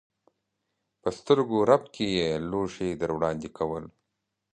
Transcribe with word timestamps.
په 1.01 1.09
سترګو 1.17 1.57
رپ 1.69 1.83
کې 1.95 2.05
یې 2.17 2.29
لوښي 2.49 2.89
در 3.01 3.09
وړاندې 3.15 3.49
کول. 3.57 3.85